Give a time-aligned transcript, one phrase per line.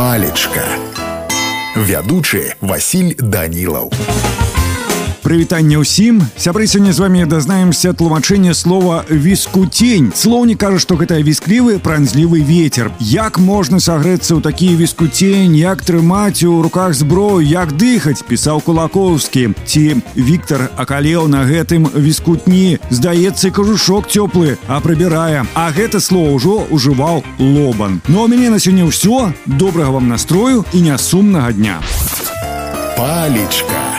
[0.00, 0.62] палечка.
[1.76, 3.92] Вядучы Васіль данілаў
[5.22, 6.24] прывітанне ўсім.
[6.36, 12.90] Сябры сёння з вами дазнаемся тлумачэнне слова віскутень слоўнік кажа што гэта вісклівы пранзлівы ветер
[12.98, 17.40] як можна сагрэцца ў такі віскутень як трымаць у руках зброю?
[17.40, 18.24] Як дыхаць?
[18.24, 22.78] Пісаў кулакоўскі ці Віктор акалеў на гэтым віскутні?
[22.90, 25.44] Здаецца кажушок цёплы а прыбірае.
[25.54, 28.00] А гэта слово ўжо ужываў лобан.
[28.08, 29.32] Но ну, мяне на сёння ўсё.
[29.46, 31.80] Добрага вам настрою і нясумнага дня.
[32.96, 33.89] Палечка